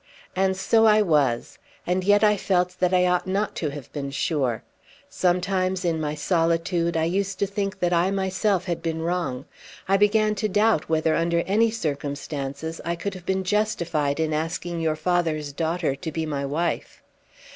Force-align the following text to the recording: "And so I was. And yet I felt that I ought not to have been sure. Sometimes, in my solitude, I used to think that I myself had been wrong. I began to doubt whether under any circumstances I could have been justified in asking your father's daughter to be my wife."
"And 0.35 0.57
so 0.57 0.87
I 0.87 1.03
was. 1.03 1.59
And 1.85 2.03
yet 2.03 2.23
I 2.23 2.35
felt 2.35 2.75
that 2.79 2.91
I 2.91 3.05
ought 3.05 3.27
not 3.27 3.55
to 3.57 3.69
have 3.69 3.93
been 3.93 4.09
sure. 4.09 4.63
Sometimes, 5.09 5.85
in 5.85 6.01
my 6.01 6.15
solitude, 6.15 6.97
I 6.97 7.03
used 7.03 7.37
to 7.37 7.45
think 7.45 7.79
that 7.81 7.93
I 7.93 8.09
myself 8.09 8.65
had 8.65 8.81
been 8.81 9.03
wrong. 9.03 9.45
I 9.87 9.97
began 9.97 10.33
to 10.41 10.49
doubt 10.49 10.89
whether 10.89 11.13
under 11.13 11.41
any 11.41 11.69
circumstances 11.69 12.81
I 12.83 12.95
could 12.95 13.13
have 13.13 13.27
been 13.27 13.43
justified 13.43 14.19
in 14.19 14.33
asking 14.33 14.79
your 14.79 14.95
father's 14.95 15.53
daughter 15.53 15.95
to 15.95 16.11
be 16.11 16.25
my 16.25 16.47
wife." 16.47 17.03